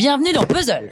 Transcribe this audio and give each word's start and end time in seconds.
Bienvenue 0.00 0.32
dans 0.32 0.46
Puzzle. 0.46 0.88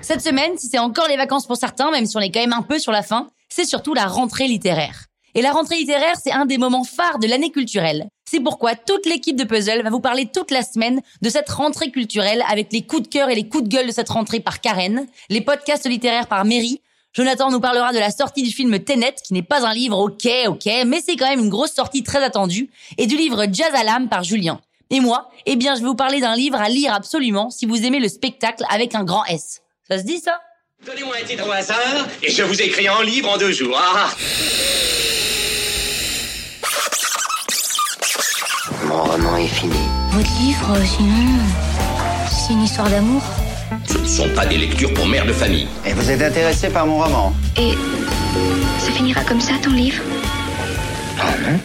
Cette 0.00 0.22
semaine, 0.22 0.56
si 0.56 0.68
c'est 0.68 0.78
encore 0.78 1.06
les 1.06 1.18
vacances 1.18 1.46
pour 1.46 1.58
certains, 1.58 1.90
même 1.90 2.06
si 2.06 2.16
on 2.16 2.20
est 2.20 2.30
quand 2.30 2.40
même 2.40 2.54
un 2.54 2.62
peu 2.62 2.78
sur 2.78 2.92
la 2.92 3.02
fin, 3.02 3.28
c'est 3.50 3.66
surtout 3.66 3.92
la 3.92 4.06
rentrée 4.06 4.46
littéraire. 4.48 5.04
Et 5.34 5.42
la 5.42 5.52
rentrée 5.52 5.76
littéraire, 5.76 6.16
c'est 6.16 6.32
un 6.32 6.46
des 6.46 6.56
moments 6.56 6.84
phares 6.84 7.18
de 7.18 7.26
l'année 7.26 7.50
culturelle. 7.50 8.08
C'est 8.24 8.40
pourquoi 8.40 8.74
toute 8.74 9.04
l'équipe 9.04 9.36
de 9.36 9.44
Puzzle 9.44 9.82
va 9.82 9.90
vous 9.90 10.00
parler 10.00 10.30
toute 10.32 10.50
la 10.50 10.62
semaine 10.62 11.02
de 11.20 11.28
cette 11.28 11.50
rentrée 11.50 11.90
culturelle 11.90 12.42
avec 12.48 12.72
les 12.72 12.86
coups 12.86 13.02
de 13.02 13.08
cœur 13.08 13.28
et 13.28 13.34
les 13.34 13.46
coups 13.46 13.64
de 13.64 13.68
gueule 13.68 13.88
de 13.88 13.92
cette 13.92 14.08
rentrée 14.08 14.40
par 14.40 14.62
Karen, 14.62 15.06
les 15.28 15.42
podcasts 15.42 15.86
littéraires 15.86 16.26
par 16.26 16.46
Mary. 16.46 16.80
Jonathan 17.12 17.50
nous 17.50 17.60
parlera 17.60 17.92
de 17.92 17.98
la 17.98 18.10
sortie 18.10 18.44
du 18.44 18.50
film 18.50 18.78
Tenet, 18.78 19.16
qui 19.22 19.34
n'est 19.34 19.42
pas 19.42 19.66
un 19.66 19.74
livre 19.74 19.98
ok, 19.98 20.26
ok, 20.46 20.70
mais 20.86 21.02
c'est 21.04 21.16
quand 21.16 21.28
même 21.28 21.40
une 21.40 21.50
grosse 21.50 21.74
sortie 21.74 22.02
très 22.02 22.24
attendue, 22.24 22.70
et 22.96 23.06
du 23.06 23.18
livre 23.18 23.44
Jazz 23.52 23.74
à 23.74 23.84
l'âme 23.84 24.08
par 24.08 24.24
Julien. 24.24 24.58
Et 24.92 24.98
moi, 24.98 25.30
eh 25.46 25.54
bien, 25.54 25.76
je 25.76 25.80
vais 25.80 25.86
vous 25.86 25.94
parler 25.94 26.20
d'un 26.20 26.34
livre 26.34 26.60
à 26.60 26.68
lire 26.68 26.92
absolument 26.92 27.50
si 27.50 27.64
vous 27.64 27.84
aimez 27.84 28.00
le 28.00 28.08
spectacle 28.08 28.64
avec 28.70 28.96
un 28.96 29.04
grand 29.04 29.24
S. 29.26 29.62
Ça 29.88 29.98
se 29.98 30.02
dit, 30.02 30.18
ça? 30.18 30.40
Donnez-moi 30.84 31.14
un 31.22 31.26
titre 31.26 31.46
au 31.46 31.52
hasard 31.52 32.06
et 32.22 32.30
je 32.30 32.42
vous 32.42 32.60
écris 32.60 32.88
en 32.88 33.02
livre 33.02 33.30
en 33.30 33.36
deux 33.36 33.52
jours. 33.52 33.78
Ah 33.80 34.08
Mon 38.84 39.04
roman 39.04 39.36
est 39.36 39.46
fini. 39.46 39.78
Votre 40.10 40.40
livre, 40.40 40.76
sinon, 40.84 41.38
c'est 42.28 42.52
une 42.54 42.62
histoire 42.64 42.90
d'amour? 42.90 43.22
Ce 43.86 43.98
ne 43.98 44.06
sont 44.06 44.28
pas 44.34 44.46
des 44.46 44.56
lectures 44.56 44.92
pour 44.94 45.06
mère 45.06 45.24
de 45.24 45.32
famille. 45.32 45.68
Et 45.86 45.92
vous 45.92 46.10
êtes 46.10 46.22
intéressé 46.22 46.68
par 46.68 46.86
mon 46.86 46.98
roman? 46.98 47.32
Et 47.56 47.74
ça 48.80 48.90
finira 48.90 49.22
comme 49.22 49.40
ça, 49.40 49.52
ton 49.62 49.70
livre? 49.70 50.02
Ah 51.20 51.36
non 51.42 51.60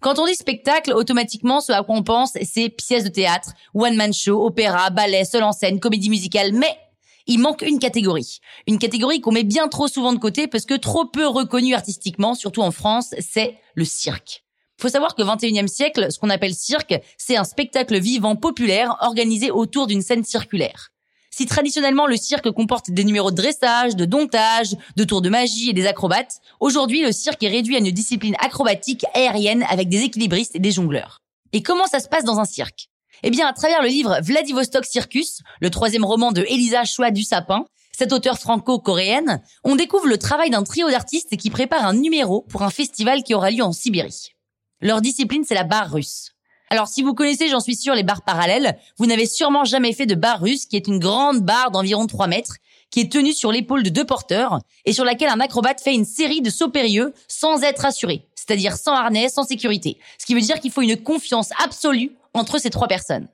Quand 0.00 0.18
on 0.18 0.24
dit 0.24 0.34
spectacle, 0.34 0.94
automatiquement, 0.94 1.60
ce 1.60 1.72
à 1.72 1.82
quoi 1.82 1.94
on 1.94 2.02
pense, 2.02 2.32
c'est 2.42 2.70
pièces 2.70 3.04
de 3.04 3.10
théâtre, 3.10 3.52
one-man 3.74 4.14
show, 4.14 4.46
opéra, 4.46 4.88
ballet, 4.88 5.26
seul 5.26 5.42
en 5.42 5.52
scène, 5.52 5.78
comédie 5.78 6.08
musicale, 6.08 6.52
mais 6.54 6.74
il 7.26 7.38
manque 7.38 7.60
une 7.60 7.78
catégorie. 7.78 8.40
Une 8.66 8.78
catégorie 8.78 9.20
qu'on 9.20 9.32
met 9.32 9.44
bien 9.44 9.68
trop 9.68 9.88
souvent 9.88 10.14
de 10.14 10.18
côté 10.18 10.46
parce 10.46 10.64
que 10.64 10.72
trop 10.72 11.04
peu 11.04 11.26
reconnue 11.26 11.74
artistiquement, 11.74 12.34
surtout 12.34 12.62
en 12.62 12.70
France, 12.70 13.14
c'est 13.18 13.58
le 13.74 13.84
cirque. 13.84 14.42
Faut 14.80 14.88
savoir 14.88 15.14
que 15.14 15.22
21e 15.22 15.66
siècle, 15.66 16.10
ce 16.10 16.18
qu'on 16.18 16.30
appelle 16.30 16.54
cirque, 16.54 16.98
c'est 17.18 17.36
un 17.36 17.44
spectacle 17.44 18.00
vivant 18.00 18.36
populaire 18.36 18.96
organisé 19.02 19.50
autour 19.50 19.86
d'une 19.86 20.00
scène 20.00 20.24
circulaire. 20.24 20.92
Si 21.32 21.46
traditionnellement 21.46 22.06
le 22.06 22.16
cirque 22.16 22.50
comporte 22.50 22.90
des 22.90 23.04
numéros 23.04 23.30
de 23.30 23.36
dressage, 23.36 23.94
de 23.94 24.04
domptage, 24.04 24.76
de 24.96 25.04
tours 25.04 25.22
de 25.22 25.28
magie 25.28 25.70
et 25.70 25.72
des 25.72 25.86
acrobates, 25.86 26.40
aujourd'hui 26.58 27.02
le 27.02 27.12
cirque 27.12 27.42
est 27.42 27.48
réduit 27.48 27.76
à 27.76 27.78
une 27.78 27.90
discipline 27.92 28.34
acrobatique 28.40 29.04
aérienne 29.14 29.64
avec 29.68 29.88
des 29.88 30.02
équilibristes 30.02 30.56
et 30.56 30.58
des 30.58 30.72
jongleurs. 30.72 31.18
Et 31.52 31.62
comment 31.62 31.86
ça 31.86 32.00
se 32.00 32.08
passe 32.08 32.24
dans 32.24 32.40
un 32.40 32.44
cirque? 32.44 32.88
Eh 33.22 33.30
bien 33.30 33.46
à 33.46 33.52
travers 33.52 33.82
le 33.82 33.88
livre 33.88 34.18
Vladivostok 34.22 34.84
Circus, 34.84 35.40
le 35.60 35.70
troisième 35.70 36.04
roman 36.04 36.32
de 36.32 36.42
Elisa 36.42 36.84
Choi 36.84 37.12
du 37.12 37.22
Sapin, 37.22 37.64
cette 37.96 38.12
auteure 38.12 38.38
franco-coréenne, 38.38 39.42
on 39.62 39.76
découvre 39.76 40.06
le 40.06 40.18
travail 40.18 40.50
d'un 40.50 40.64
trio 40.64 40.90
d'artistes 40.90 41.36
qui 41.36 41.50
prépare 41.50 41.84
un 41.84 41.94
numéro 41.94 42.42
pour 42.48 42.62
un 42.62 42.70
festival 42.70 43.22
qui 43.22 43.34
aura 43.34 43.50
lieu 43.50 43.62
en 43.62 43.72
Sibérie. 43.72 44.30
Leur 44.80 45.00
discipline, 45.00 45.44
c'est 45.46 45.54
la 45.54 45.64
barre 45.64 45.92
russe. 45.92 46.30
Alors 46.72 46.86
si 46.86 47.02
vous 47.02 47.14
connaissez, 47.14 47.48
j'en 47.48 47.58
suis 47.58 47.74
sûr, 47.74 47.94
les 47.96 48.04
barres 48.04 48.22
parallèles, 48.22 48.78
vous 48.96 49.06
n'avez 49.06 49.26
sûrement 49.26 49.64
jamais 49.64 49.92
fait 49.92 50.06
de 50.06 50.14
barre 50.14 50.40
russe, 50.40 50.66
qui 50.66 50.76
est 50.76 50.86
une 50.86 51.00
grande 51.00 51.40
barre 51.40 51.72
d'environ 51.72 52.06
3 52.06 52.28
mètres, 52.28 52.58
qui 52.92 53.00
est 53.00 53.10
tenue 53.10 53.32
sur 53.32 53.50
l'épaule 53.50 53.82
de 53.82 53.88
deux 53.88 54.04
porteurs, 54.04 54.60
et 54.84 54.92
sur 54.92 55.04
laquelle 55.04 55.30
un 55.30 55.40
acrobate 55.40 55.80
fait 55.80 55.92
une 55.92 56.04
série 56.04 56.42
de 56.42 56.48
sauts 56.48 56.70
périlleux 56.70 57.12
sans 57.26 57.64
être 57.64 57.84
assuré, 57.84 58.24
c'est-à-dire 58.36 58.76
sans 58.76 58.94
harnais, 58.94 59.28
sans 59.28 59.42
sécurité. 59.42 59.98
Ce 60.16 60.26
qui 60.26 60.34
veut 60.34 60.40
dire 60.40 60.60
qu'il 60.60 60.70
faut 60.70 60.82
une 60.82 60.96
confiance 60.96 61.50
absolue 61.62 62.12
entre 62.34 62.58
ces 62.58 62.70
trois 62.70 62.86
personnes. 62.86 63.26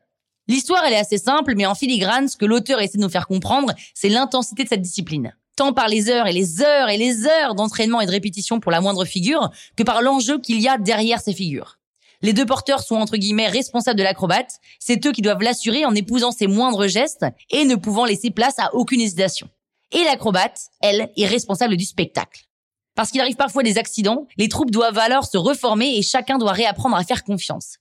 L'histoire, 0.48 0.82
elle 0.86 0.94
est 0.94 0.98
assez 0.98 1.18
simple, 1.18 1.54
mais 1.56 1.66
en 1.66 1.74
filigrane, 1.74 2.28
ce 2.28 2.38
que 2.38 2.46
l'auteur 2.46 2.80
essaie 2.80 2.96
de 2.96 3.02
nous 3.02 3.10
faire 3.10 3.26
comprendre, 3.26 3.74
c'est 3.92 4.08
l'intensité 4.08 4.64
de 4.64 4.68
cette 4.70 4.82
discipline 4.82 5.34
tant 5.56 5.72
par 5.72 5.88
les 5.88 6.10
heures 6.10 6.26
et 6.26 6.34
les 6.34 6.60
heures 6.60 6.90
et 6.90 6.98
les 6.98 7.26
heures 7.26 7.54
d'entraînement 7.54 8.02
et 8.02 8.06
de 8.06 8.10
répétition 8.10 8.60
pour 8.60 8.70
la 8.70 8.82
moindre 8.82 9.06
figure, 9.06 9.50
que 9.74 9.82
par 9.82 10.02
l'enjeu 10.02 10.38
qu'il 10.38 10.60
y 10.60 10.68
a 10.68 10.76
derrière 10.76 11.20
ces 11.20 11.32
figures. 11.32 11.75
Les 12.22 12.32
deux 12.32 12.46
porteurs 12.46 12.80
sont 12.80 12.96
entre 12.96 13.16
guillemets 13.16 13.48
responsables 13.48 13.98
de 13.98 14.04
l'acrobate, 14.04 14.58
c'est 14.78 15.04
eux 15.06 15.12
qui 15.12 15.22
doivent 15.22 15.42
l'assurer 15.42 15.84
en 15.84 15.94
épousant 15.94 16.32
ses 16.32 16.46
moindres 16.46 16.88
gestes 16.88 17.26
et 17.50 17.64
ne 17.64 17.76
pouvant 17.76 18.04
laisser 18.04 18.30
place 18.30 18.58
à 18.58 18.74
aucune 18.74 19.00
hésitation. 19.00 19.48
Et 19.92 20.02
l'acrobate, 20.04 20.60
elle, 20.80 21.10
est 21.16 21.26
responsable 21.26 21.76
du 21.76 21.84
spectacle. 21.84 22.42
Parce 22.94 23.10
qu'il 23.10 23.20
arrive 23.20 23.36
parfois 23.36 23.62
des 23.62 23.78
accidents, 23.78 24.26
les 24.38 24.48
troupes 24.48 24.70
doivent 24.70 24.98
alors 24.98 25.26
se 25.26 25.36
reformer 25.36 25.96
et 25.96 26.02
chacun 26.02 26.38
doit 26.38 26.52
réapprendre 26.52 26.96
à 26.96 27.04
faire 27.04 27.24
confiance. 27.24 27.76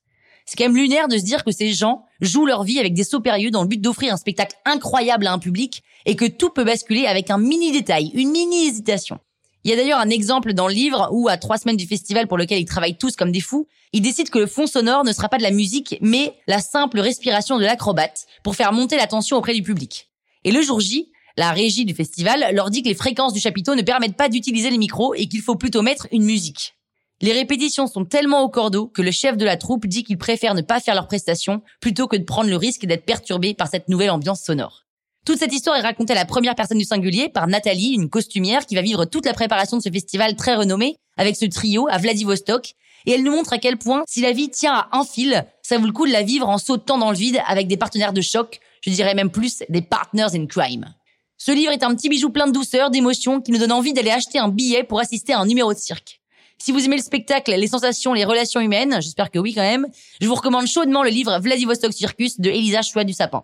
C'est 0.46 0.58
quand 0.58 0.66
même 0.66 0.76
lunaire 0.76 1.08
de 1.08 1.18
se 1.18 1.24
dire 1.24 1.44
que 1.44 1.52
ces 1.52 1.74
gens 1.74 2.06
jouent 2.22 2.46
leur 2.46 2.64
vie 2.64 2.80
avec 2.80 2.94
des 2.94 3.04
sauts 3.04 3.22
périlleux 3.22 3.50
dans 3.50 3.64
le 3.64 3.68
but 3.68 3.82
d'offrir 3.82 4.14
un 4.14 4.18
spectacle 4.18 4.56
incroyable 4.66 5.26
à 5.26 5.34
un 5.34 5.40
public 5.40 5.82
et 6.06 6.16
que 6.16 6.26
tout 6.26 6.52
peut 6.52 6.64
basculer 6.64 7.08
avec 7.08 7.32
un 7.32 7.40
mini 7.40 7.72
détail, 7.72 8.12
une 8.14 8.30
mini 8.30 8.68
hésitation. 8.68 9.20
Il 9.66 9.72
y 9.72 9.74
a 9.74 9.78
d'ailleurs 9.78 10.00
un 10.00 10.12
exemple 10.12 10.54
dans 10.54 10.68
le 10.68 10.76
livre 10.76 11.10
où, 11.12 11.28
à 11.28 11.38
trois 11.38 11.58
semaines 11.58 11.76
du 11.76 11.88
festival 11.88 12.28
pour 12.28 12.38
lequel 12.38 12.60
ils 12.60 12.66
travaillent 12.66 13.00
tous 13.00 13.16
comme 13.16 13.32
des 13.32 13.40
fous, 13.40 13.68
ils 13.94 14.02
décident 14.02 14.30
que 14.30 14.38
le 14.38 14.46
fond 14.46 14.68
sonore 14.68 15.04
ne 15.04 15.12
sera 15.12 15.28
pas 15.28 15.40
de 15.40 15.44
la 15.44 15.50
musique, 15.50 15.98
mais 16.02 16.36
la 16.46 16.60
simple 16.60 17.00
respiration 17.00 17.58
de 17.58 17.64
l'acrobate 17.64 18.28
pour 18.44 18.56
faire 18.56 18.74
monter 18.74 18.96
la 18.96 19.08
tension 19.08 19.38
auprès 19.38 19.56
du 19.56 19.64
public. 19.64 20.12
Et 20.44 20.52
le 20.52 20.62
jour 20.62 20.82
J, 20.82 21.12
la 21.36 21.52
régie 21.52 21.84
du 21.84 21.96
festival 21.96 22.54
leur 22.54 22.70
dit 22.70 22.84
que 22.84 22.90
les 22.90 22.94
fréquences 22.94 23.34
du 23.34 23.40
chapiteau 23.40 23.74
ne 23.74 23.82
permettent 23.82 24.16
pas 24.16 24.30
d'utiliser 24.30 24.70
les 24.70 24.78
micros 24.78 25.16
et 25.16 25.26
qu'il 25.26 25.42
faut 25.42 25.56
plutôt 25.56 25.82
mettre 25.82 26.08
une 26.12 26.26
musique. 26.26 26.76
Les 27.22 27.34
répétitions 27.34 27.88
sont 27.88 28.06
tellement 28.06 28.44
au 28.44 28.50
cordeau 28.50 28.86
que 28.86 29.02
le 29.02 29.10
chef 29.10 29.36
de 29.36 29.46
la 29.46 29.58
troupe 29.58 29.88
dit 29.88 30.04
qu'il 30.04 30.20
préfère 30.20 30.54
ne 30.54 30.62
pas 30.62 30.80
faire 30.80 30.94
leur 30.94 31.08
prestation 31.08 31.64
plutôt 31.82 32.08
que 32.08 32.18
de 32.18 32.24
prendre 32.24 32.52
le 32.52 32.58
risque 32.58 32.86
d'être 32.86 33.06
perturbé 33.06 33.56
par 33.56 33.68
cette 33.70 33.90
nouvelle 33.90 34.12
ambiance 34.12 34.44
sonore. 34.44 34.86
Toute 35.26 35.40
cette 35.40 35.54
histoire 35.54 35.76
est 35.76 35.82
racontée 35.82 36.14
à 36.14 36.16
la 36.16 36.26
première 36.26 36.54
personne 36.54 36.78
du 36.78 36.84
singulier 36.84 37.30
par 37.30 37.48
Nathalie, 37.48 37.96
une 37.96 38.12
costumière 38.12 38.68
qui 38.68 38.76
va 38.76 38.84
vivre 38.84 39.06
toute 39.06 39.26
la 39.26 39.34
préparation 39.34 39.78
de 39.78 39.82
ce 39.82 39.90
festival 39.90 40.36
très 40.36 40.54
renommé 40.54 40.98
avec 41.18 41.36
ce 41.36 41.46
trio 41.46 41.88
à 41.90 41.98
Vladivostok. 41.98 42.74
Et 43.08 43.14
elle 43.14 43.24
nous 43.24 43.32
montre 43.32 43.54
à 43.54 43.58
quel 43.58 43.78
point, 43.78 44.04
si 44.08 44.22
la 44.22 44.34
vie 44.34 44.50
tient 44.50 44.74
à 44.74 44.90
un 44.92 45.04
fil, 45.04 45.44
ça 45.64 45.80
vaut 45.80 45.88
le 45.88 45.92
coup 45.92 46.06
de 46.06 46.12
la 46.12 46.22
vivre 46.22 46.48
en 46.48 46.60
sautant 46.60 47.00
dans 47.00 47.10
le 47.10 47.18
vide 47.18 47.42
avec 47.48 47.68
des 47.68 47.76
partenaires 47.76 48.14
de 48.14 48.22
choc, 48.22 48.60
je 48.82 48.92
dirais 48.92 49.16
même 49.16 49.32
plus 49.32 49.64
des 49.68 49.82
partners 49.82 50.36
in 50.36 50.46
crime. 50.46 50.94
Ce 51.40 51.52
livre 51.52 51.72
est 51.72 51.84
un 51.84 51.96
petit 51.96 52.08
bijou 52.08 52.30
plein 52.30 52.46
de 52.46 52.52
douceur, 52.52 52.92
d'émotion, 52.92 53.42
qui 53.42 53.52
nous 53.52 53.58
donne 53.58 53.72
envie 53.72 53.94
d'aller 53.94 54.12
acheter 54.12 54.38
un 54.38 54.50
billet 54.50 54.84
pour 54.84 55.00
assister 55.00 55.34
à 55.34 55.40
un 55.40 55.48
numéro 55.48 55.74
de 55.74 55.80
cirque. 55.80 56.22
Si 56.60 56.72
vous 56.72 56.86
aimez 56.86 56.98
le 56.98 57.02
spectacle, 57.02 57.52
les 57.52 57.68
sensations, 57.68 58.14
les 58.14 58.26
relations 58.26 58.62
humaines, 58.62 58.98
j'espère 59.02 59.32
que 59.32 59.40
oui 59.40 59.56
quand 59.56 59.62
même, 59.62 59.88
je 60.22 60.28
vous 60.28 60.36
recommande 60.36 60.68
chaudement 60.68 61.02
le 61.02 61.10
livre 61.10 61.40
Vladivostok 61.40 61.94
Circus 61.94 62.40
de 62.40 62.52
Elisa 62.52 62.84
Chouet 62.84 63.06
du 63.06 63.14
Sapin. 63.14 63.44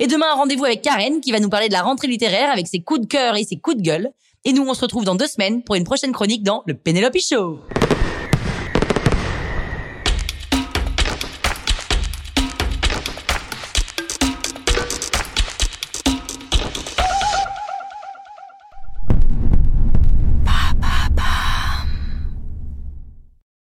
Et 0.00 0.06
demain, 0.06 0.26
un 0.30 0.36
rendez-vous 0.36 0.64
avec 0.64 0.82
Karen 0.82 1.20
qui 1.20 1.32
va 1.32 1.40
nous 1.40 1.48
parler 1.48 1.66
de 1.66 1.72
la 1.72 1.82
rentrée 1.82 2.06
littéraire 2.06 2.52
avec 2.52 2.68
ses 2.68 2.80
coups 2.80 3.00
de 3.00 3.06
cœur 3.06 3.36
et 3.36 3.42
ses 3.42 3.56
coups 3.56 3.78
de 3.78 3.82
gueule. 3.82 4.10
Et 4.44 4.52
nous, 4.52 4.62
on 4.62 4.72
se 4.72 4.82
retrouve 4.82 5.04
dans 5.04 5.16
deux 5.16 5.26
semaines 5.26 5.64
pour 5.64 5.74
une 5.74 5.82
prochaine 5.82 6.12
chronique 6.12 6.44
dans 6.44 6.62
le 6.66 6.74
Penelope 6.74 7.18
Show. 7.18 7.58